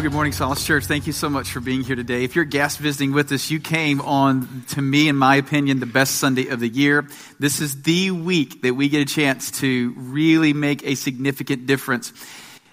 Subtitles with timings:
[0.00, 0.86] Well, good morning, Solace Church.
[0.86, 2.24] Thank you so much for being here today.
[2.24, 5.84] If you're guest visiting with us, you came on, to me, in my opinion, the
[5.84, 7.06] best Sunday of the year.
[7.38, 12.14] This is the week that we get a chance to really make a significant difference.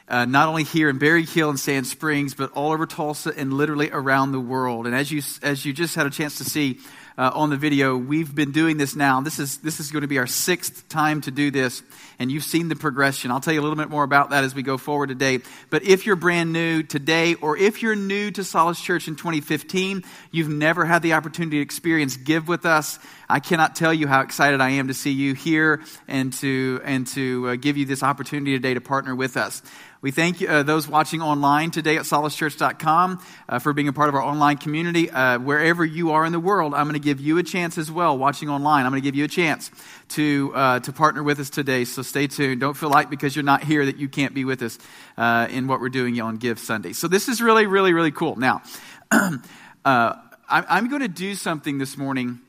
[0.08, 3.92] Uh, not only here in Berryhill and Sand Springs, but all over Tulsa and literally
[3.92, 4.88] around the world.
[4.88, 6.80] And as you, as you just had a chance to see,
[7.18, 9.22] uh, on the video, we've been doing this now.
[9.22, 11.82] This is, this is going to be our sixth time to do this,
[12.20, 13.32] and you've seen the progression.
[13.32, 15.40] I'll tell you a little bit more about that as we go forward today.
[15.72, 20.04] But if you're brand new today, or if you're new to Solace Church in 2015,
[20.30, 23.00] you've never had the opportunity to experience Give with us,
[23.30, 27.08] I cannot tell you how excited I am to see you here and to, and
[27.08, 29.62] to uh, give you this opportunity today to partner with us.
[30.00, 34.16] We thank uh, those watching online today at solacechurch.com uh, for being a part of
[34.16, 35.10] our online community.
[35.10, 37.90] Uh, wherever you are in the world, I'm going to give you a chance as
[37.90, 38.86] well, watching online.
[38.86, 39.72] I'm going to give you a chance
[40.10, 41.86] to, uh, to partner with us today.
[41.86, 42.60] So stay tuned.
[42.60, 44.78] Don't feel like because you're not here that you can't be with us
[45.18, 46.92] uh, in what we're doing on Give Sunday.
[46.92, 48.36] So this is really, really, really cool.
[48.36, 48.62] Now,
[49.12, 50.16] uh,
[50.50, 52.42] I'm going to do something this morning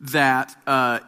[0.00, 0.54] that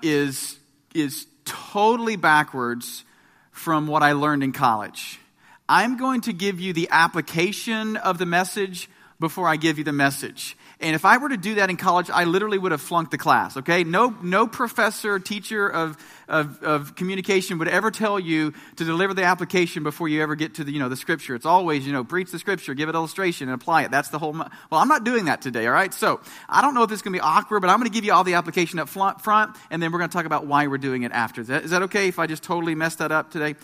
[0.03, 0.57] is
[0.95, 3.05] is totally backwards
[3.53, 5.21] from what I learned in college.
[5.69, 8.89] I'm going to give you the application of the message
[9.21, 10.57] before I give you the message.
[10.81, 13.19] And if I were to do that in college, I literally would have flunked the
[13.19, 13.85] class, okay?
[13.85, 19.25] No, no professor, teacher of, of, of, communication would ever tell you to deliver the
[19.25, 21.35] application before you ever get to the, you know, the scripture.
[21.35, 23.91] It's always, you know, preach the scripture, give it illustration, and apply it.
[23.91, 25.93] That's the whole, well, I'm not doing that today, all right?
[25.93, 27.95] So I don't know if this is going to be awkward, but I'm going to
[27.95, 30.67] give you all the application up front, and then we're going to talk about why
[30.67, 31.43] we're doing it after.
[31.43, 33.55] Is that, is that okay if I just totally mess that up today?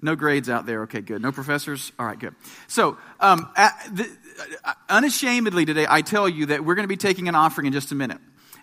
[0.00, 0.82] No grades out there.
[0.82, 1.22] Okay, good.
[1.22, 1.92] No professors?
[1.98, 2.34] All right, good.
[2.68, 3.48] So, um,
[3.90, 7.34] the, Uh, uh, unashamedly today, I tell you that we're going to be taking an
[7.34, 8.18] offering in just a minute.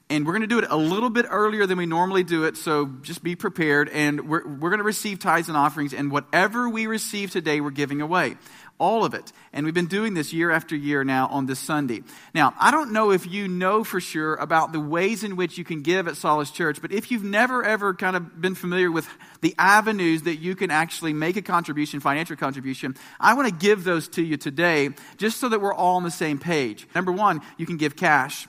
[0.10, 2.58] And we're going to do it a little bit earlier than we normally do it,
[2.58, 3.88] so just be prepared.
[3.88, 7.70] And we're, we're going to receive tithes and offerings, and whatever we receive today, we're
[7.72, 8.36] giving away
[8.82, 9.32] all of it.
[9.54, 12.02] And we've been doing this year after year now on this Sunday.
[12.34, 15.64] Now, I don't know if you know for sure about the ways in which you
[15.64, 19.08] can give at Solace Church, but if you've never ever kind of been familiar with
[19.42, 23.84] the avenues that you can actually make a contribution, financial contribution, I want to give
[23.84, 26.88] those to you today just so that we're all on the same page.
[26.96, 28.48] Number one, you can give cash.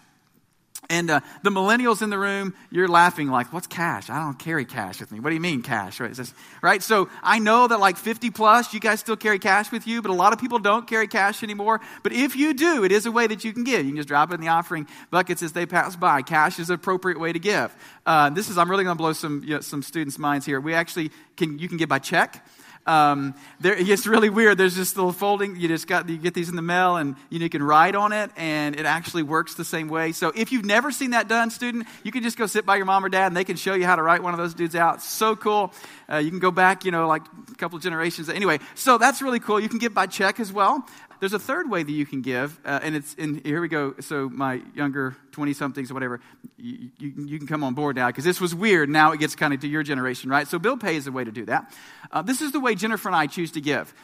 [0.90, 4.10] And uh, the millennials in the room, you're laughing like, what's cash?
[4.10, 5.20] I don't carry cash with me.
[5.20, 6.00] What do you mean cash?
[6.00, 6.18] Right?
[6.60, 6.82] Right?
[6.82, 10.10] So I know that like 50 plus, you guys still carry cash with you, but
[10.10, 11.80] a lot of people don't carry cash anymore.
[12.02, 13.86] But if you do, it is a way that you can give.
[13.86, 16.20] You can just drop it in the offering buckets as they pass by.
[16.22, 17.74] Cash is an appropriate way to give.
[18.04, 20.60] Uh, this is, I'm really going to blow some, you know, some students' minds here.
[20.60, 22.44] We actually can, you can give by check.
[22.84, 24.58] Um, there, it's really weird.
[24.58, 25.56] There's this little folding.
[25.56, 27.94] You just got you get these in the mail, and you, know, you can write
[27.94, 30.12] on it, and it actually works the same way.
[30.12, 32.86] So if you've never seen that done, student, you can just go sit by your
[32.86, 34.74] mom or dad, and they can show you how to write one of those dudes
[34.74, 35.02] out.
[35.02, 35.72] So cool.
[36.10, 38.28] Uh, you can go back, you know, like a couple of generations.
[38.28, 39.60] Anyway, so that's really cool.
[39.60, 40.84] You can get by check as well.
[41.22, 43.94] There's a third way that you can give, uh, and it's in here we go.
[44.00, 46.20] So my younger 20 somethings or whatever,
[46.56, 48.88] you, you, you, can come on board now because this was weird.
[48.88, 50.48] Now it gets kind of to your generation, right?
[50.48, 51.72] So bill pay is a way to do that.
[52.10, 53.94] Uh, this is the way Jennifer and I choose to give.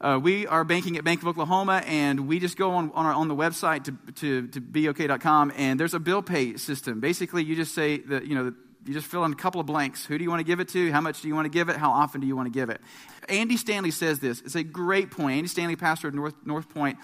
[0.00, 3.14] Uh, we are banking at Bank of Oklahoma, and we just go on on, our,
[3.14, 7.00] on the website to, to, to beok.com, and there's a bill pay system.
[7.00, 8.54] Basically, you just say that, you know,
[8.86, 10.04] you just fill in a couple of blanks.
[10.06, 10.90] Who do you want to give it to?
[10.90, 11.76] How much do you want to give it?
[11.76, 12.80] How often do you want to give it?
[13.28, 14.40] Andy Stanley says this.
[14.40, 15.36] It's a great point.
[15.36, 16.98] Andy Stanley, pastor of North, North Point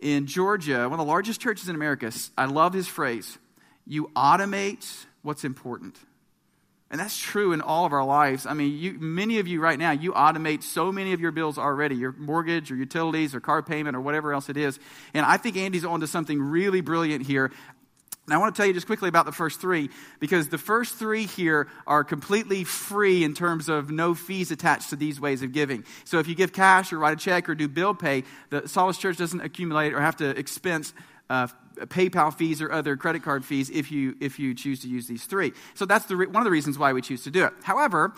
[0.00, 2.12] in Georgia, one of the largest churches in America.
[2.36, 3.38] I love his phrase
[3.86, 5.98] you automate what's important.
[6.92, 8.44] And that's true in all of our lives.
[8.44, 11.56] I mean, you, many of you right now, you automate so many of your bills
[11.56, 14.78] already your mortgage or utilities or car payment or whatever else it is.
[15.14, 17.50] And I think Andy's onto something really brilliant here.
[18.28, 19.90] I want to tell you just quickly about the first three
[20.20, 24.96] because the first three here are completely free in terms of no fees attached to
[24.96, 25.84] these ways of giving.
[26.04, 28.98] So, if you give cash or write a check or do bill pay, the Solace
[28.98, 30.94] Church doesn't accumulate or have to expense
[31.30, 31.48] uh,
[31.80, 35.24] PayPal fees or other credit card fees if you if you choose to use these
[35.24, 35.52] three.
[35.74, 37.52] So that's the re- one of the reasons why we choose to do it.
[37.64, 38.12] However,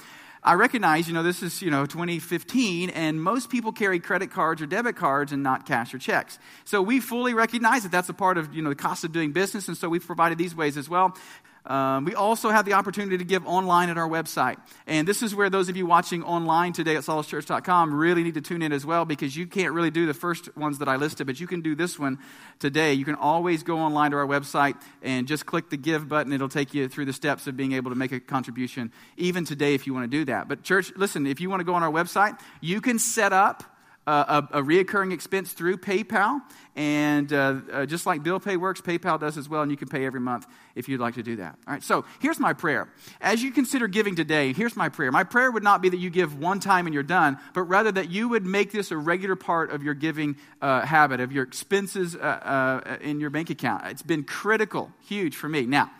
[0.47, 4.61] I recognize, you know, this is, you know, 2015, and most people carry credit cards
[4.61, 6.39] or debit cards and not cash or checks.
[6.65, 9.33] So we fully recognize that that's a part of, you know, the cost of doing
[9.33, 11.17] business, and so we've provided these ways as well.
[11.67, 14.57] Um, we also have the opportunity to give online at our website.
[14.87, 18.43] And this is where those of you watching online today at solacechurch.com really need to
[18.43, 21.27] tune in as well because you can't really do the first ones that I listed,
[21.27, 22.19] but you can do this one
[22.59, 22.93] today.
[22.93, 26.33] You can always go online to our website and just click the give button.
[26.33, 29.75] It'll take you through the steps of being able to make a contribution, even today
[29.75, 30.49] if you want to do that.
[30.49, 33.74] But, church, listen, if you want to go on our website, you can set up
[34.07, 36.41] a, a reoccurring expense through PayPal.
[36.77, 39.89] And uh, uh, just like Bill Pay works, PayPal does as well, and you can
[39.89, 41.57] pay every month if you'd like to do that.
[41.67, 42.89] All right, so here's my prayer.
[43.21, 45.13] As you consider giving today, here's my prayer.
[45.13, 47.93] My prayer would not be that you give one time and you're done, but rather
[47.93, 51.45] that you would make this a regular part of your giving uh, habit, of your
[51.45, 53.87] expenses uh, uh, in your bank account.
[53.87, 55.67] It's been critical, huge for me.
[55.67, 55.93] Now,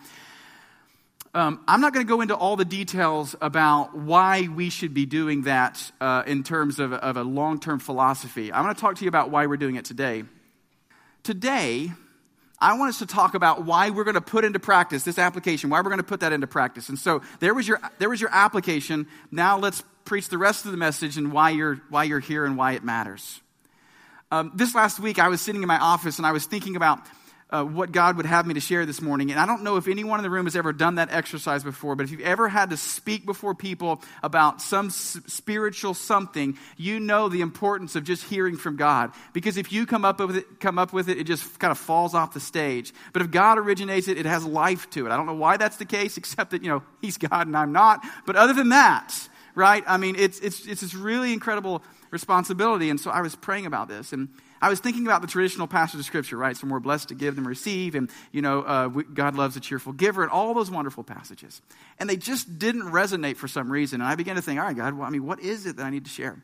[1.35, 5.05] um, I'm not going to go into all the details about why we should be
[5.05, 8.53] doing that uh, in terms of, of a long term philosophy.
[8.53, 10.23] I'm going to talk to you about why we're doing it today.
[11.23, 11.91] Today,
[12.57, 15.69] I want us to talk about why we're going to put into practice this application,
[15.69, 16.87] why we're going to put that into practice.
[16.87, 19.05] And so there was your, there was your application.
[19.29, 22.57] Now let's preach the rest of the message and why you're, why you're here and
[22.57, 23.41] why it matters.
[24.31, 26.99] Um, this last week, I was sitting in my office and I was thinking about
[27.51, 29.29] uh, what God would have me to share this morning.
[29.29, 31.95] And I don't know if anyone in the room has ever done that exercise before,
[31.95, 36.99] but if you've ever had to speak before people about some s- spiritual something, you
[36.99, 39.11] know the importance of just hearing from God.
[39.31, 41.77] Because if you come up with it, come up with it, it just kind of
[41.77, 42.93] falls off the stage.
[43.13, 45.11] But if God originates it, it has life to it.
[45.11, 47.71] I don't know why that's the case, except that you know He's God and I'm
[47.71, 48.03] not.
[48.25, 49.13] But other than that,
[49.53, 49.83] right?
[49.85, 52.89] I mean, it's it's it's this really incredible responsibility.
[52.89, 54.29] And so I was praying about this and
[54.61, 56.55] I was thinking about the traditional passage of Scripture, right?
[56.55, 59.59] So we're blessed to give than receive, and, you know, uh, we, God loves a
[59.59, 61.61] cheerful giver, and all those wonderful passages.
[61.99, 64.01] And they just didn't resonate for some reason.
[64.01, 65.85] And I began to think, all right, God, well, I mean, what is it that
[65.85, 66.41] I need to share?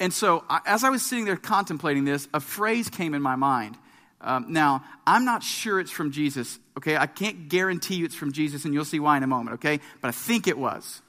[0.00, 3.36] And so I, as I was sitting there contemplating this, a phrase came in my
[3.36, 3.76] mind.
[4.20, 6.96] Um, now, I'm not sure it's from Jesus, okay?
[6.96, 9.80] I can't guarantee you it's from Jesus, and you'll see why in a moment, okay?
[10.00, 11.02] But I think it was,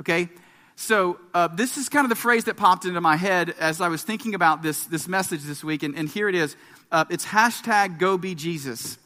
[0.00, 0.28] okay?
[0.76, 3.88] So, uh, this is kind of the phrase that popped into my head as I
[3.88, 6.56] was thinking about this, this message this week, and, and here it is.
[6.90, 8.98] Uh, it's hashtag go be Jesus.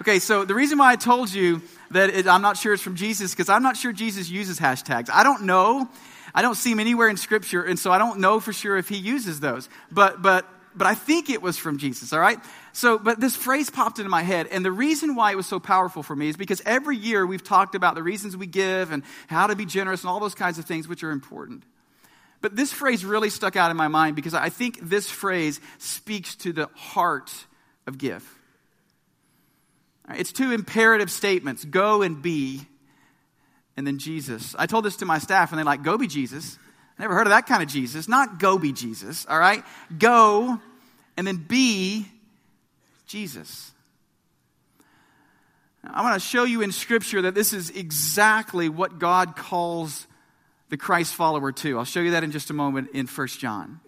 [0.00, 2.96] Okay, so the reason why I told you that it, I'm not sure it's from
[2.96, 5.08] Jesus, because I'm not sure Jesus uses hashtags.
[5.10, 5.88] I don't know.
[6.34, 8.88] I don't see him anywhere in Scripture, and so I don't know for sure if
[8.88, 9.68] he uses those.
[9.90, 12.38] But, but but I think it was from Jesus, all right?
[12.74, 15.60] So, but this phrase popped into my head, and the reason why it was so
[15.60, 19.04] powerful for me is because every year we've talked about the reasons we give and
[19.28, 21.62] how to be generous and all those kinds of things, which are important.
[22.40, 26.34] But this phrase really stuck out in my mind because I think this phrase speaks
[26.36, 27.32] to the heart
[27.86, 28.28] of give.
[30.10, 32.66] It's two imperative statements go and be,
[33.76, 34.56] and then Jesus.
[34.58, 36.58] I told this to my staff, and they're like, go be Jesus.
[36.98, 38.08] Never heard of that kind of Jesus.
[38.08, 39.62] Not go be Jesus, all right?
[39.96, 40.58] Go
[41.16, 42.06] and then be
[43.06, 43.72] Jesus.
[45.82, 50.06] I want to show you in Scripture that this is exactly what God calls
[50.70, 51.78] the Christ follower to.
[51.78, 53.80] I'll show you that in just a moment in 1 John.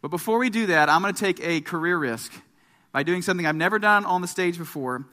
[0.00, 2.32] But before we do that, I'm going to take a career risk
[2.92, 5.04] by doing something I've never done on the stage before.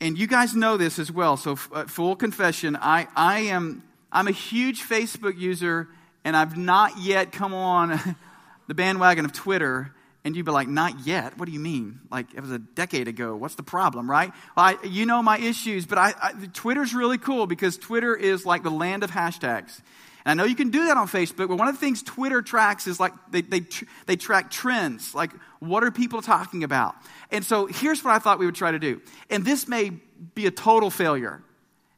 [0.00, 1.36] And you guys know this as well.
[1.36, 3.82] So, uh, full confession, I, I am
[4.12, 5.88] I'm a huge Facebook user
[6.24, 8.16] and I've not yet come on
[8.66, 9.94] the bandwagon of Twitter,
[10.24, 11.38] and you'd be like, not yet?
[11.38, 12.00] What do you mean?
[12.10, 13.34] Like, it was a decade ago.
[13.36, 14.32] What's the problem, right?
[14.56, 18.62] I, you know my issues, but I, I, Twitter's really cool because Twitter is like
[18.62, 19.80] the land of hashtags.
[20.24, 22.42] And I know you can do that on Facebook, but one of the things Twitter
[22.42, 23.62] tracks is like they, they,
[24.04, 25.14] they track trends.
[25.14, 25.30] Like,
[25.60, 26.94] what are people talking about?
[27.30, 29.00] And so here's what I thought we would try to do.
[29.30, 29.92] And this may
[30.34, 31.42] be a total failure,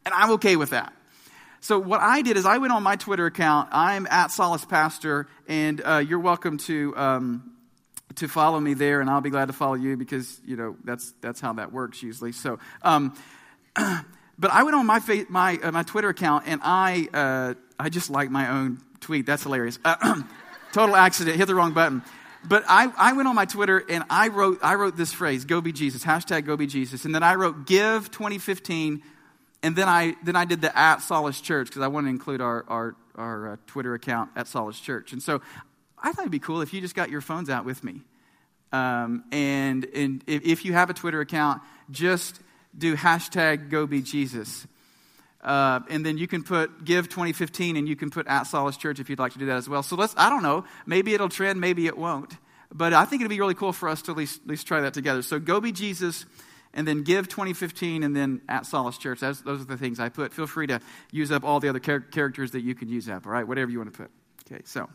[0.04, 0.92] and I'm okay with that.
[1.58, 3.68] So what I did is I went on my Twitter account.
[3.72, 7.52] I'm at Solace Pastor, and uh, you're welcome to um,
[8.16, 11.12] to follow me there, and I'll be glad to follow you because you know that's
[11.20, 12.32] that's how that works usually.
[12.32, 13.14] So, um,
[13.74, 17.88] but I went on my fa- my uh, my Twitter account, and I uh, I
[17.88, 19.26] just like my own tweet.
[19.26, 19.78] That's hilarious.
[20.72, 21.36] total accident.
[21.36, 22.02] Hit the wrong button.
[22.44, 25.60] But I, I went on my Twitter and I wrote I wrote this phrase, go
[25.60, 27.04] be Jesus, hashtag go be Jesus.
[27.04, 29.02] And then I wrote give 2015
[29.62, 32.40] and then I then I did the at Solace Church because I wanted to include
[32.40, 35.12] our our, our uh, Twitter account at Solace Church.
[35.12, 35.40] And so
[36.02, 38.02] I thought it'd be cool if you just got your phones out with me.
[38.72, 42.40] Um, and and if, if, you have a Twitter account, just
[42.76, 44.66] do hashtag Go Be Jesus.
[45.42, 49.00] Uh, and then you can put give 2015 and you can put at Solace Church
[49.00, 49.82] if you'd like to do that as well.
[49.82, 52.36] So let's, I don't know, maybe it'll trend, maybe it won't.
[52.72, 54.80] But I think it'd be really cool for us to at least, at least try
[54.80, 55.20] that together.
[55.22, 56.24] So go be Jesus
[56.72, 59.20] and then give 2015 and then at Solace Church.
[59.20, 60.32] Those, those are the things I put.
[60.32, 60.80] Feel free to
[61.10, 63.46] use up all the other char- characters that you can use up, all right?
[63.46, 64.10] Whatever you want to put.
[64.50, 64.88] Okay, so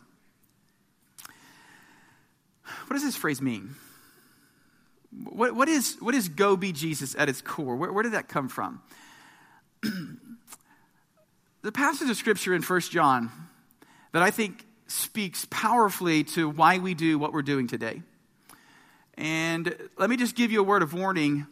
[2.88, 3.74] what does this phrase mean?
[5.24, 7.76] What, what, is, what is go be Jesus at its core?
[7.76, 8.82] Where, where did that come from?
[11.62, 13.30] the passage of scripture in 1 John
[14.12, 18.02] that I think speaks powerfully to why we do what we're doing today.
[19.14, 21.46] And let me just give you a word of warning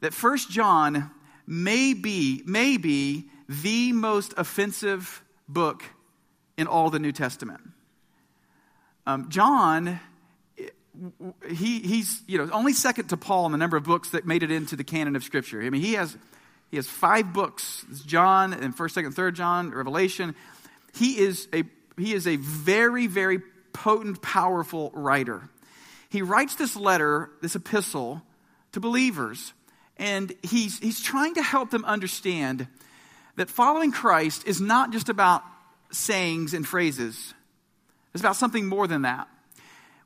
[0.00, 1.10] that First John
[1.46, 5.84] may be, may be the most offensive book
[6.56, 7.60] in all the New Testament.
[9.06, 10.00] Um, John,
[11.48, 14.42] he, he's you know only second to Paul in the number of books that made
[14.42, 15.62] it into the canon of Scripture.
[15.62, 16.16] I mean, he has
[16.70, 20.34] he has five books: it's John and First, Second, Third John, Revelation.
[20.94, 21.64] He is a
[21.96, 23.40] he is a very very
[23.72, 25.48] potent, powerful writer.
[26.08, 28.22] He writes this letter, this epistle,
[28.72, 29.52] to believers,
[29.96, 32.66] and he's he's trying to help them understand
[33.36, 35.42] that following Christ is not just about
[35.90, 37.34] sayings and phrases.
[38.12, 39.28] It's about something more than that.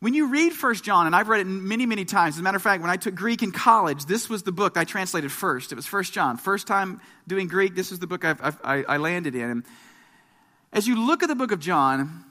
[0.02, 2.56] When you read First John, and I've read it many, many times, as a matter
[2.56, 5.70] of fact, when I took Greek in college, this was the book I translated first.
[5.70, 6.38] It was First John.
[6.38, 9.62] First time doing Greek, this was the book I've, I've, i landed in.
[10.72, 12.24] As you look at the book of John,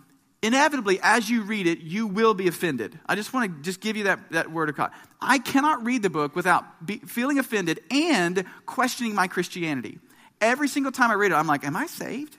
[0.43, 2.99] inevitably, as you read it, you will be offended.
[3.05, 4.91] I just want to just give you that, that word of God.
[5.21, 9.97] I cannot read the book without be, feeling offended and questioning my Christianity.
[10.41, 12.35] Every single time I read it, I'm like, am I saved?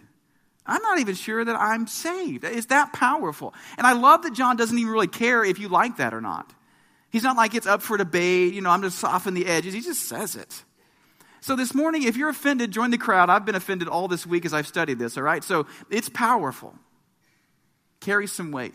[0.65, 2.45] I'm not even sure that I'm saved.
[2.45, 3.53] It's that powerful.
[3.77, 6.53] And I love that John doesn't even really care if you like that or not.
[7.11, 9.75] He's not like it's up for debate, you know, I'm just soften the edges.
[9.75, 10.65] He just says it.
[11.41, 13.29] So this morning, if you're offended, join the crowd.
[13.29, 15.43] I've been offended all this week as I've studied this, all right?
[15.43, 16.75] So it's powerful.
[18.01, 18.75] Carries some weight.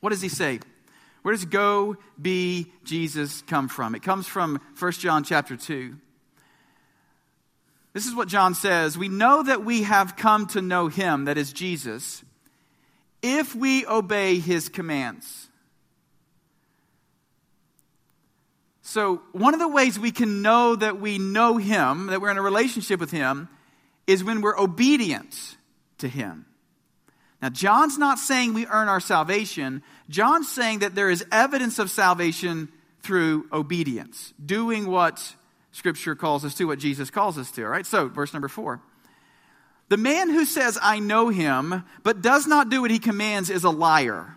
[0.00, 0.60] What does he say?
[1.22, 3.94] Where does go be Jesus come from?
[3.94, 5.96] It comes from 1 John chapter 2.
[7.92, 11.38] This is what John says We know that we have come to know him, that
[11.38, 12.22] is Jesus,
[13.22, 15.48] if we obey his commands.
[18.82, 22.38] So, one of the ways we can know that we know him, that we're in
[22.38, 23.50] a relationship with him,
[24.06, 25.58] is when we're obedient
[25.98, 26.46] to him.
[27.42, 29.82] Now, John's not saying we earn our salvation.
[30.08, 32.70] John's saying that there is evidence of salvation
[33.02, 35.34] through obedience, doing what
[35.72, 37.64] Scripture calls us to, what Jesus calls us to.
[37.64, 38.80] All right, so verse number four.
[39.88, 43.64] The man who says, I know him, but does not do what he commands is
[43.64, 44.36] a liar.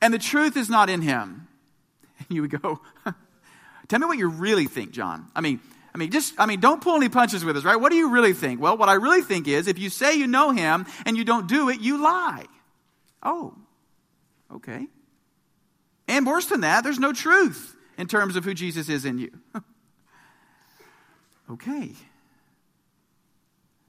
[0.00, 1.46] And the truth is not in him.
[2.28, 2.80] And you would go,
[3.88, 5.28] Tell me what you really think, John.
[5.34, 5.58] I mean,
[5.92, 7.74] I mean, just, I mean, don't pull any punches with us, right?
[7.74, 8.60] What do you really think?
[8.60, 11.48] Well, what I really think is if you say you know him and you don't
[11.48, 12.44] do it, you lie.
[13.22, 13.54] Oh,
[14.54, 14.86] okay.
[16.06, 19.30] And worse than that, there's no truth in terms of who Jesus is in you.
[21.52, 21.92] Okay.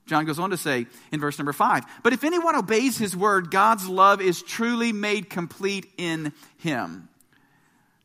[0.08, 3.51] John goes on to say in verse number five, but if anyone obeys his word,
[3.51, 7.08] God's love is truly made complete in him.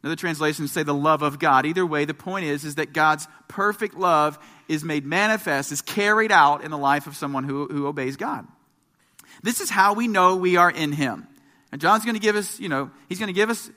[0.02, 1.66] Another translation say the love of God.
[1.66, 6.30] Either way, the point is, is that God's perfect love is made manifest, is carried
[6.30, 8.46] out in the life of someone who, who obeys God.
[9.42, 11.26] This is how we know we are in him.
[11.72, 13.70] And John's going to give us, you know, he's going to give us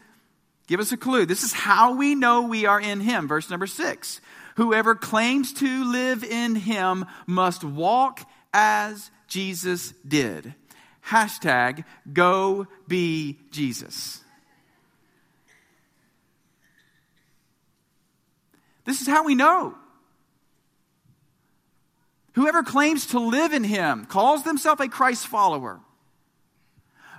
[0.67, 1.25] give us a clue.
[1.25, 3.27] This is how we know we are in him.
[3.27, 4.21] Verse number six.
[4.55, 10.53] Whoever claims to live in him must walk as Jesus did.
[11.05, 14.21] Hashtag go be Jesus.
[18.85, 19.75] This is how we know.
[22.33, 25.79] Whoever claims to live in him, calls themselves a Christ follower,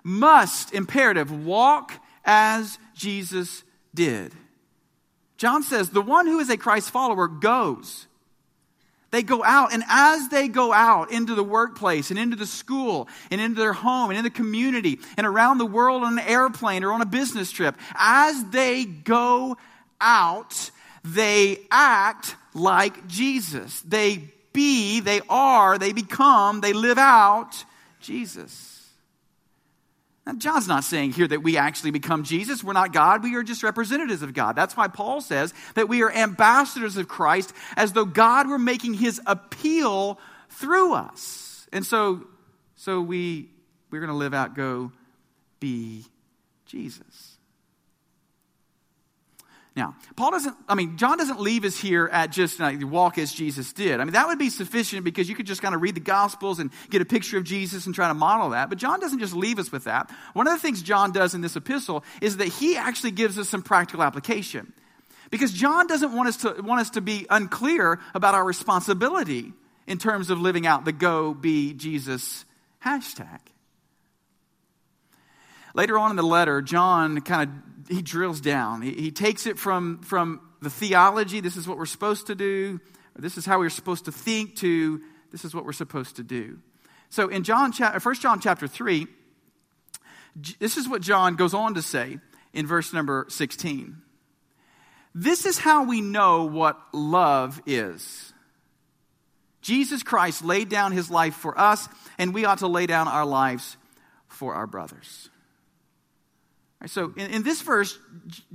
[0.03, 1.93] must, imperative, walk
[2.25, 3.63] as Jesus
[3.95, 4.33] did.
[5.41, 8.07] John says, the one who is a Christ follower goes.
[9.11, 13.09] They go out, and as they go out into the workplace and into the school
[13.31, 16.85] and into their home and in the community and around the world on an airplane
[16.85, 19.57] or on a business trip, as they go
[19.99, 20.71] out,
[21.05, 23.81] they act like Jesus.
[23.81, 27.65] They be, they are, they become, they live out
[28.01, 28.70] Jesus.
[30.27, 32.63] Now, John's not saying here that we actually become Jesus.
[32.63, 33.23] We're not God.
[33.23, 34.55] We are just representatives of God.
[34.55, 38.95] That's why Paul says that we are ambassadors of Christ as though God were making
[38.95, 40.19] his appeal
[40.51, 41.67] through us.
[41.73, 42.27] And so,
[42.77, 43.49] so we,
[43.91, 44.93] we're going to live out, go
[45.59, 46.05] be
[46.67, 47.39] Jesus.
[49.81, 53.33] Now, Paul doesn't, I mean, John doesn't leave us here at just like, walk as
[53.33, 53.99] Jesus did.
[53.99, 56.59] I mean, that would be sufficient because you could just kind of read the Gospels
[56.59, 58.69] and get a picture of Jesus and try to model that.
[58.69, 60.11] But John doesn't just leave us with that.
[60.35, 63.49] One of the things John does in this epistle is that he actually gives us
[63.49, 64.71] some practical application.
[65.31, 69.55] Because John doesn't want us to, want us to be unclear about our responsibility
[69.87, 72.45] in terms of living out the go be Jesus
[72.85, 73.41] hashtag.
[75.75, 78.83] Later on in the letter, John kind of he drills down.
[78.83, 82.81] He, he takes it from, from the theology, this is what we're supposed to do,
[83.17, 85.01] this is how we're supposed to think, to
[85.33, 86.59] this is what we're supposed to do.
[87.11, 89.07] So in John, 1 uh, John chapter 3,
[90.61, 92.19] this is what John goes on to say
[92.53, 93.97] in verse number 16.
[95.13, 98.33] This is how we know what love is.
[99.61, 103.27] Jesus Christ laid down his life for us, and we ought to lay down our
[103.27, 103.77] lives
[104.29, 105.30] for our brothers.
[106.87, 107.99] So in, in, this verse,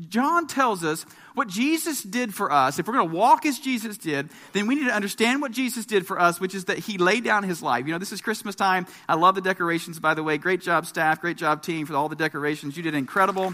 [0.10, 1.06] John tells us
[1.36, 2.80] what Jesus did for us.
[2.80, 5.86] If we're going to walk as Jesus did, then we need to understand what Jesus
[5.86, 7.86] did for us, which is that he laid down his life.
[7.86, 8.88] You know, this is Christmas time.
[9.08, 10.40] I love the decorations, by the way.
[10.40, 11.22] Great job, staff.
[11.22, 12.76] Great job, team, for all the decorations.
[12.76, 13.54] You did incredible.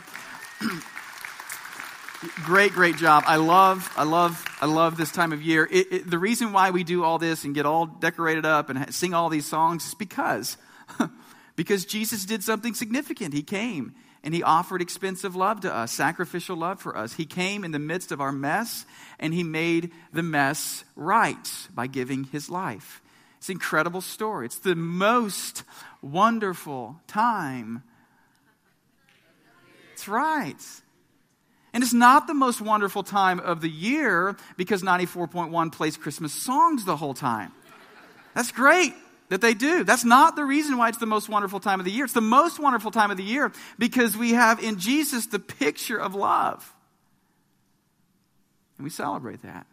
[2.45, 3.23] great, great job.
[3.27, 5.67] I love, I love, I love this time of year.
[5.69, 8.93] It, it, the reason why we do all this and get all decorated up and
[8.93, 10.55] sing all these songs is because,
[11.61, 13.35] because Jesus did something significant.
[13.35, 17.13] He came and he offered expensive love to us, sacrificial love for us.
[17.13, 18.83] He came in the midst of our mess
[19.19, 23.03] and he made the mess right by giving his life.
[23.37, 24.47] It's an incredible story.
[24.47, 25.63] It's the most
[26.01, 27.83] wonderful time.
[29.93, 30.63] It's right.
[31.73, 36.85] And it's not the most wonderful time of the year because 94.1 plays Christmas songs
[36.85, 37.51] the whole time.
[38.33, 38.95] That's great
[39.31, 39.85] that they do.
[39.85, 42.03] That's not the reason why it's the most wonderful time of the year.
[42.03, 45.97] It's the most wonderful time of the year because we have in Jesus the picture
[45.97, 46.69] of love.
[48.77, 49.65] And we celebrate that.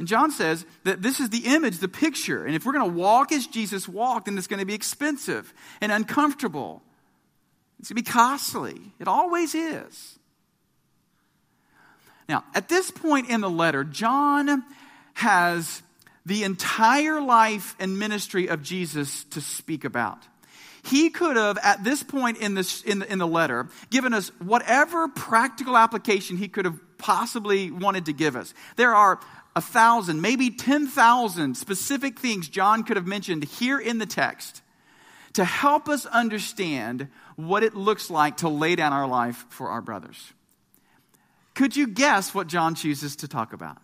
[0.00, 2.44] And John says that this is the image, the picture.
[2.44, 5.54] And if we're going to walk as Jesus walked, then it's going to be expensive
[5.80, 6.82] and uncomfortable.
[7.78, 8.80] It's going to be costly.
[8.98, 10.18] It always is.
[12.28, 14.64] Now, at this point in the letter, John
[15.14, 15.82] has
[16.24, 20.22] the entire life and ministry of Jesus to speak about.
[20.84, 24.30] He could have, at this point in, this, in, the, in the letter, given us
[24.40, 28.52] whatever practical application he could have possibly wanted to give us.
[28.76, 29.20] There are
[29.54, 34.62] a thousand, maybe 10,000 specific things John could have mentioned here in the text
[35.34, 39.80] to help us understand what it looks like to lay down our life for our
[39.80, 40.32] brothers.
[41.54, 43.78] Could you guess what John chooses to talk about?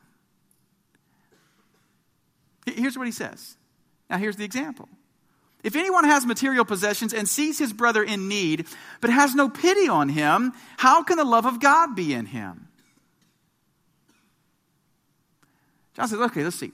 [2.74, 3.56] Here's what he says.
[4.08, 4.88] Now, here's the example.
[5.64, 8.66] If anyone has material possessions and sees his brother in need,
[9.00, 12.68] but has no pity on him, how can the love of God be in him?
[15.94, 16.72] John says, okay, let's see.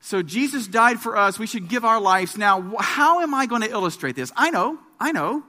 [0.00, 1.40] So Jesus died for us.
[1.40, 2.38] We should give our lives.
[2.38, 4.30] Now, how am I going to illustrate this?
[4.36, 5.42] I know, I know.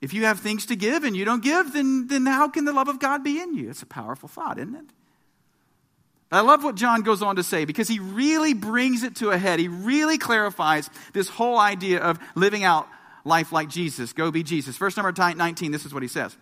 [0.00, 2.72] If you have things to give and you don't give, then, then how can the
[2.72, 3.70] love of God be in you?
[3.70, 4.86] It's a powerful thought, isn't it?
[6.32, 9.38] I love what John goes on to say because he really brings it to a
[9.38, 9.58] head.
[9.58, 12.86] He really clarifies this whole idea of living out
[13.24, 14.12] life like Jesus.
[14.12, 14.76] Go be Jesus.
[14.76, 16.36] Verse number 19, this is what he says.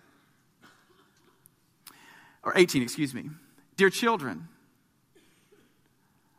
[2.43, 3.29] Or 18, excuse me.
[3.77, 4.47] Dear children,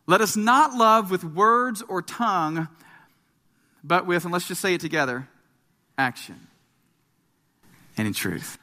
[0.07, 2.69] let us not love with words or tongue,
[3.83, 5.29] but with, and let's just say it together,
[5.99, 6.47] action
[7.97, 8.59] and in truth.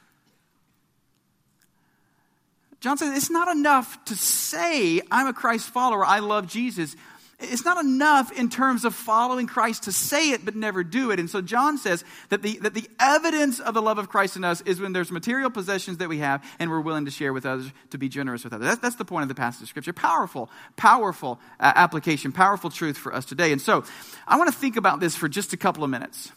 [2.80, 6.94] John says it's not enough to say, I'm a Christ follower, I love Jesus.
[7.40, 11.20] It's not enough in terms of following Christ to say it but never do it.
[11.20, 14.42] And so John says that the, that the evidence of the love of Christ in
[14.42, 17.46] us is when there's material possessions that we have and we're willing to share with
[17.46, 18.66] others, to be generous with others.
[18.66, 19.92] That's, that's the point of the passage of Scripture.
[19.92, 23.52] Powerful, powerful uh, application, powerful truth for us today.
[23.52, 23.84] And so
[24.26, 26.32] I want to think about this for just a couple of minutes.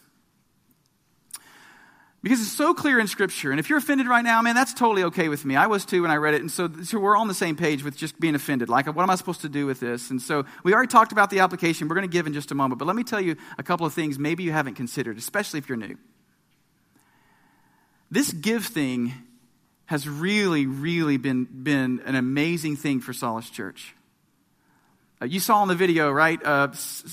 [2.24, 3.50] Because it's so clear in Scripture.
[3.50, 5.56] And if you're offended right now, man, that's totally okay with me.
[5.56, 6.42] I was too when I read it.
[6.42, 8.70] And so, so we're on the same page with just being offended.
[8.70, 10.12] Like, what am I supposed to do with this?
[10.12, 11.88] And so we already talked about the application.
[11.88, 12.78] We're going to give in just a moment.
[12.78, 15.68] But let me tell you a couple of things maybe you haven't considered, especially if
[15.68, 15.98] you're new.
[18.12, 19.14] This give thing
[19.88, 23.96] has really, really been, been an amazing thing for Solace Church.
[25.20, 26.40] Uh, you saw in the video, right?
[26.44, 26.68] Uh,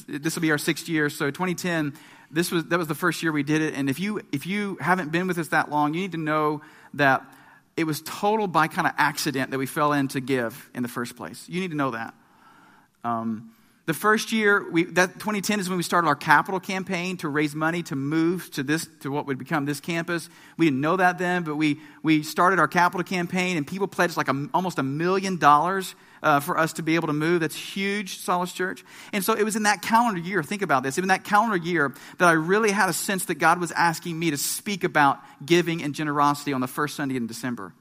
[0.07, 1.09] this will be our sixth year.
[1.09, 1.95] So 2010
[2.31, 3.75] this was that was the first year we did it.
[3.75, 6.63] And if you if you haven't been with us that long you need to know
[6.95, 7.23] that
[7.77, 10.89] it was total by kind of accident that we fell in to give in the
[10.89, 11.49] first place.
[11.49, 12.15] You need to know that.
[13.05, 13.53] Um,
[13.87, 17.55] the first year we, that 2010 is when we started our capital campaign to raise
[17.55, 20.29] money to move to this to what would become this campus.
[20.59, 24.17] We didn't know that then but we we started our capital campaign and people pledged
[24.17, 27.41] like a, almost a million dollars uh, for us to be able to move.
[27.41, 28.85] That's huge, Solace Church.
[29.13, 31.95] And so it was in that calendar year, think about this, in that calendar year
[32.19, 35.83] that I really had a sense that God was asking me to speak about giving
[35.83, 37.73] and generosity on the first Sunday in December.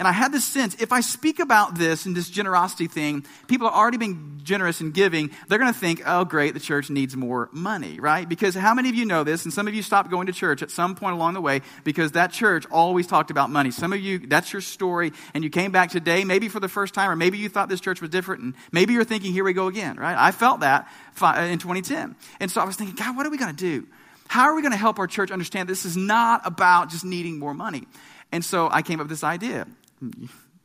[0.00, 3.66] And I had this sense if I speak about this and this generosity thing, people
[3.66, 7.14] are already being generous and giving, they're going to think, oh, great, the church needs
[7.14, 8.26] more money, right?
[8.26, 9.44] Because how many of you know this?
[9.44, 12.12] And some of you stopped going to church at some point along the way because
[12.12, 13.70] that church always talked about money.
[13.70, 16.94] Some of you, that's your story, and you came back today, maybe for the first
[16.94, 19.52] time, or maybe you thought this church was different, and maybe you're thinking, here we
[19.52, 20.16] go again, right?
[20.16, 20.88] I felt that
[21.20, 22.16] uh, in 2010.
[22.40, 23.86] And so I was thinking, God, what are we going to do?
[24.28, 27.38] How are we going to help our church understand this is not about just needing
[27.38, 27.86] more money?
[28.32, 29.66] And so I came up with this idea.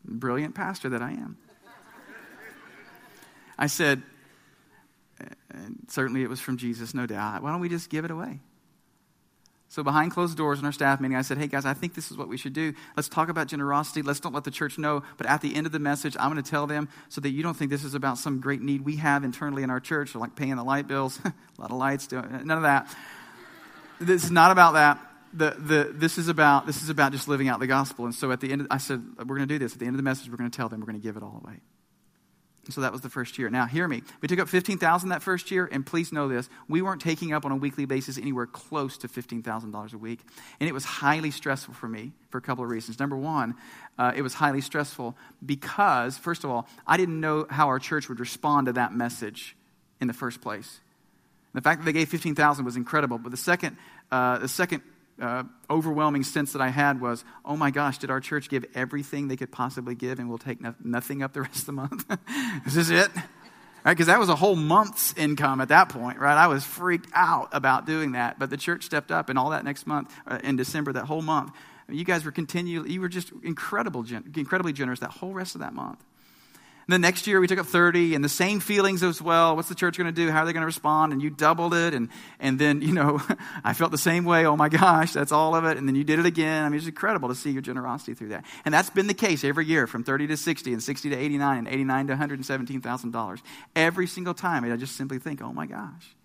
[0.04, 1.38] Brilliant pastor that I am.
[3.58, 4.04] I said,
[5.88, 7.42] certainly it was from Jesus, no doubt.
[7.42, 8.40] Why don't we just give it away?
[9.76, 12.12] So behind closed doors in our staff meeting, I said, hey guys, I think this
[12.12, 12.74] is what we should do.
[12.96, 14.04] Let's talk about generosity.
[14.04, 15.04] Let's don't let the church know.
[15.18, 17.44] But at the end of the message, I'm going to tell them so that you
[17.44, 20.36] don't think this is about some great need we have internally in our church, like
[20.36, 22.88] paying the light bills, a lot of lights, none of that.
[24.00, 25.00] This is not about that.
[25.36, 28.06] The, the, this, is about, this is about just living out the gospel.
[28.06, 29.74] And so at the end, of, I said, we're going to do this.
[29.74, 31.18] At the end of the message, we're going to tell them we're going to give
[31.18, 31.60] it all away.
[32.70, 33.50] So that was the first year.
[33.50, 34.02] Now, hear me.
[34.22, 36.50] We took up 15,000 that first year, and please know this.
[36.68, 40.22] We weren't taking up on a weekly basis anywhere close to $15,000 a week.
[40.60, 43.00] And it was highly stressful for me for a couple of reasons.
[43.00, 43.56] Number one,
[44.00, 48.10] uh, it was highly stressful because, first of all, I didn't know how our church
[48.10, 49.56] would respond to that message
[50.02, 50.80] in the first place.
[51.54, 53.18] The fact that they gave 15,000 was incredible.
[53.18, 53.78] But the second,
[54.12, 54.82] uh, the second
[55.22, 59.28] uh, overwhelming sense that I had was, oh my gosh, did our church give everything
[59.28, 62.06] they could possibly give and we'll take no- nothing up the rest of the month?
[62.66, 63.10] Is this it?
[63.86, 66.36] Right, because that was a whole month's income at that point, right?
[66.36, 69.64] I was freaked out about doing that, but the church stepped up, and all that
[69.64, 71.52] next month uh, in December, that whole month,
[71.88, 74.04] you guys were continually, you were just incredible,
[74.36, 76.04] incredibly generous that whole rest of that month.
[76.88, 79.56] And then next year we took up 30 and the same feelings as well.
[79.56, 80.30] What's the church going to do?
[80.30, 81.14] How are they going to respond?
[81.14, 81.96] And you doubled it.
[81.96, 83.20] And, and then, you know,
[83.64, 84.46] I felt the same way.
[84.46, 85.78] Oh my gosh, that's all of it.
[85.78, 86.64] And then you did it again.
[86.64, 88.46] I mean, it's incredible to see your generosity through that.
[88.66, 91.58] And that's been the case every year from 30 to 60 and 60 to 89
[91.58, 93.42] and 89 to $117,000.
[93.76, 94.64] Every single time.
[94.64, 96.16] I just simply think, oh my gosh.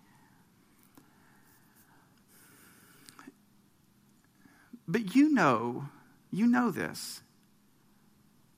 [4.86, 5.88] But you know,
[6.30, 7.22] you know this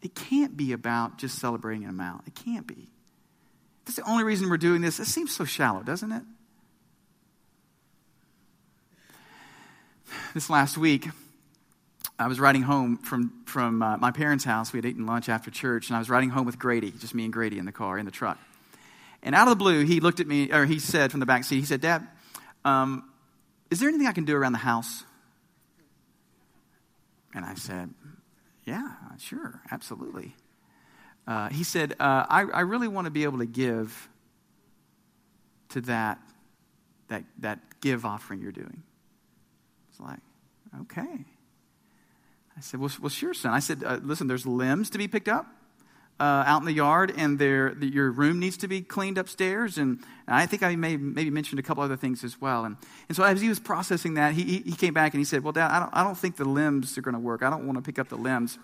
[0.03, 2.27] it can't be about just celebrating an amount.
[2.27, 2.89] It can't be.
[3.85, 5.01] That's the only reason we're doing this.
[5.01, 6.23] It seems so shallow, doesn't it?
[10.35, 11.09] This last week,
[12.19, 14.73] I was riding home from, from uh, my parents' house.
[14.73, 17.25] We had eaten lunch after church, and I was riding home with Grady, just me
[17.25, 18.39] and Grady in the car, in the truck.
[19.23, 21.45] And out of the blue, he looked at me, or he said from the back
[21.45, 22.07] seat, he said, Dad,
[22.65, 23.09] um,
[23.71, 25.05] is there anything I can do around the house?
[27.35, 27.91] And I said,
[28.65, 30.35] yeah, sure, absolutely.
[31.27, 34.09] Uh, he said, uh, I, I really want to be able to give
[35.71, 36.19] to that,
[37.09, 38.83] that, that give offering you're doing.
[39.91, 40.21] It's like,
[40.83, 41.25] okay.
[42.57, 43.53] I said, well, well sure, son.
[43.53, 45.47] I said, uh, listen, there's limbs to be picked up.
[46.23, 49.77] Uh, out in the yard, and the, your room needs to be cleaned upstairs.
[49.77, 52.65] And, and, I think I may maybe mentioned a couple other things as well.
[52.65, 52.77] And,
[53.09, 55.53] and so as he was processing that, he, he came back and he said, "Well,
[55.53, 57.43] Dad, I don't, I don't think the limbs are going to work.
[57.43, 58.57] I don't want to pick up the limbs."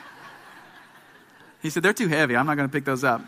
[1.62, 2.36] he said, "They're too heavy.
[2.36, 3.20] I'm not going to pick those up."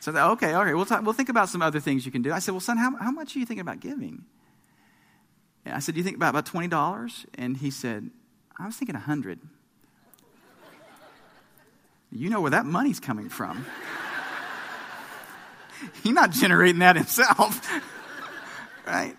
[0.00, 2.12] So I said, okay, all right, we'll, talk, we'll think about some other things you
[2.12, 2.32] can do.
[2.32, 4.24] I said, well, son, how, how much are you thinking about giving?
[5.66, 7.26] And I said, do you think about about twenty dollars?
[7.34, 8.08] And he said,
[8.58, 9.40] I was thinking a hundred
[12.14, 13.66] you know where that money's coming from.
[16.02, 17.60] He's not generating that himself,
[18.86, 19.16] right?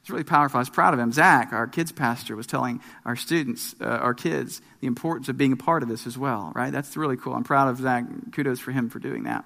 [0.00, 0.58] It's really powerful.
[0.58, 1.10] I was proud of him.
[1.10, 5.52] Zach, our kids pastor, was telling our students, uh, our kids, the importance of being
[5.52, 6.70] a part of this as well, right?
[6.70, 7.32] That's really cool.
[7.32, 8.04] I'm proud of Zach.
[8.32, 9.44] Kudos for him for doing that.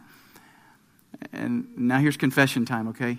[1.33, 3.19] And now here's confession time, okay?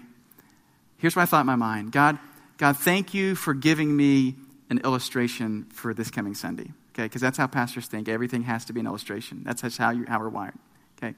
[0.97, 2.19] Here's what I thought in my mind God,
[2.57, 4.35] God, thank you for giving me
[4.69, 7.03] an illustration for this coming Sunday okay?
[7.03, 8.07] Because that's how pastors think.
[8.07, 9.41] Everything has to be an illustration.
[9.43, 10.55] That's just how, you, how we're wired,
[10.97, 11.15] okay?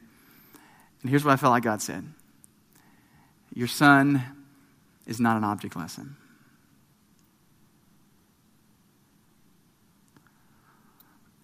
[1.02, 2.06] And here's what I felt like God said
[3.54, 4.24] Your son
[5.06, 6.16] is not an object lesson.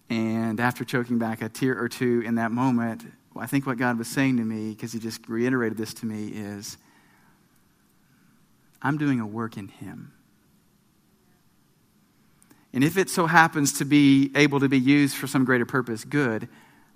[0.08, 3.04] And after choking back a tear or two in that moment,
[3.36, 6.28] I think what God was saying to me, because He just reiterated this to me,
[6.28, 6.76] is
[8.82, 10.12] I'm doing a work in Him.
[12.72, 16.04] And if it so happens to be able to be used for some greater purpose,
[16.04, 16.48] good.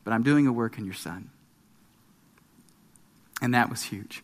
[0.04, 1.30] But I'm doing a work in your son.
[3.42, 4.22] And that was huge.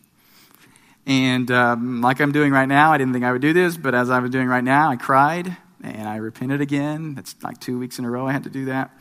[1.05, 3.95] And um, like I'm doing right now, I didn't think I would do this, but
[3.95, 7.15] as I was doing right now, I cried and I repented again.
[7.15, 8.91] That's like two weeks in a row I had to do that.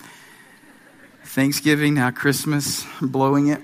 [1.25, 3.61] Thanksgiving, now Christmas, blowing it.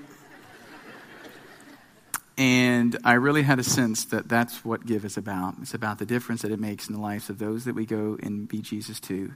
[2.37, 5.55] And I really had a sense that that's what Give is about.
[5.61, 8.17] It's about the difference that it makes in the lives of those that we go
[8.21, 9.33] and be Jesus to,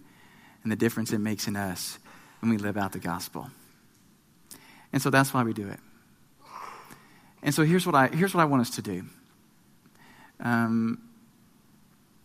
[0.63, 1.97] and the difference it makes in us
[2.41, 3.49] when we live out the gospel.
[4.93, 5.79] And so that's why we do it.
[7.41, 9.03] And so here's what I, here's what I want us to do.
[10.39, 11.01] Um,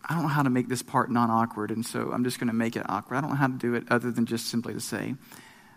[0.05, 2.49] I don't know how to make this part non awkward, and so I'm just going
[2.49, 3.17] to make it awkward.
[3.17, 5.15] I don't know how to do it other than just simply to say,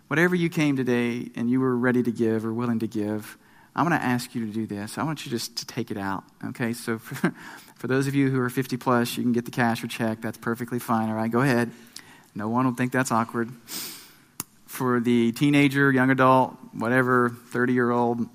[0.08, 3.38] whatever you came today and you were ready to give or willing to give,
[3.80, 4.98] I'm going to ask you to do this.
[4.98, 6.26] I want you just to take it out.
[6.50, 7.34] Okay, so for,
[7.76, 10.22] for those of you who are 50 plus, you can get the cash or check.
[10.22, 11.08] That's perfectly fine.
[11.08, 11.72] All right, go ahead.
[12.36, 13.50] No one will think that's awkward.
[14.66, 18.28] For the teenager, young adult, whatever, 30 year old,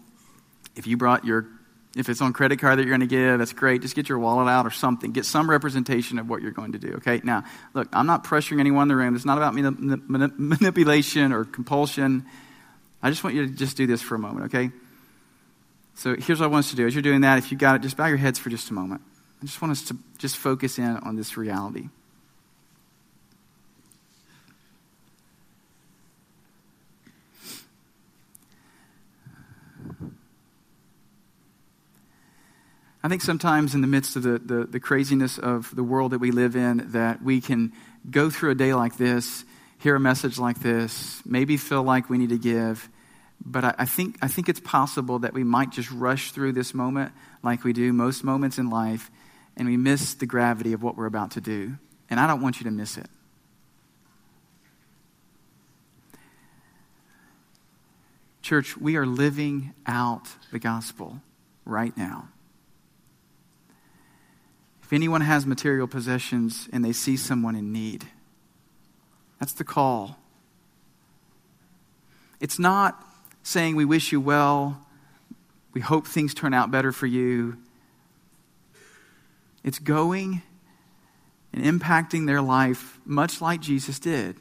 [0.77, 1.47] if you brought your
[1.95, 3.83] If it's on credit card that you're going to give, that's great.
[3.83, 5.13] Just get your wallet out or something.
[5.13, 7.21] Get some representation of what you're going to do, okay?
[7.23, 9.15] Now, look, I'm not pressuring anyone in the room.
[9.15, 12.25] It's not about manipulation or compulsion.
[13.03, 14.71] I just want you to just do this for a moment, okay?
[15.95, 16.87] So here's what I want us to do.
[16.87, 18.75] As you're doing that, if you got it, just bow your heads for just a
[18.75, 19.01] moment.
[19.43, 21.89] I just want us to just focus in on this reality.
[33.05, 36.21] I think sometimes in the midst of the, the, the, craziness of the world that
[36.21, 37.75] we live in, that we can
[38.11, 39.45] go through a day like this,
[39.77, 42.89] hear a message like this, maybe feel like we need to give.
[43.45, 46.75] But I, I think, I think it's possible that we might just rush through this
[46.75, 49.11] moment like we do most moments in life,
[49.57, 51.77] and we miss the gravity of what we're about to do.
[52.11, 53.09] And I don't want you to miss it.
[58.43, 61.23] Church, we are living out the gospel
[61.65, 62.29] right now.
[64.83, 68.05] If anyone has material possessions and they see someone in need,
[69.41, 70.19] that's the call.
[72.39, 73.03] It's not
[73.45, 74.85] saying we wish you well,
[75.73, 77.57] we hope things turn out better for you.
[79.63, 80.43] It's going
[81.53, 84.37] and impacting their life much like Jesus did.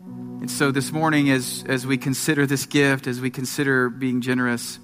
[0.00, 4.78] And so this morning, as, as we consider this gift, as we consider being generous,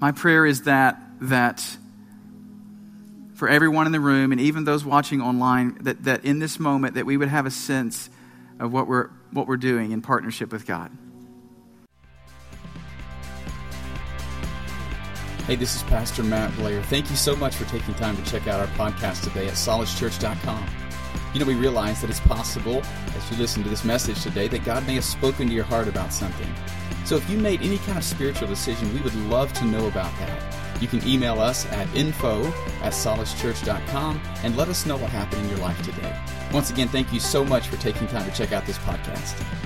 [0.00, 1.62] My prayer is that, that
[3.40, 6.94] for everyone in the room and even those watching online, that, that in this moment
[6.94, 8.10] that we would have a sense
[8.58, 10.92] of what we're, what we're doing in partnership with God.
[15.46, 16.82] Hey, this is Pastor Matt Blair.
[16.82, 20.66] Thank you so much for taking time to check out our podcast today at solacechurch.com.
[21.32, 22.82] You know, we realize that it's possible,
[23.16, 25.88] as you listen to this message today, that God may have spoken to your heart
[25.88, 26.52] about something.
[27.06, 30.14] So if you made any kind of spiritual decision, we would love to know about
[30.18, 30.59] that.
[30.80, 32.46] You can email us at info
[32.82, 36.14] at solacechurch.com and let us know what happened in your life today.
[36.52, 39.59] Once again, thank you so much for taking time to check out this podcast.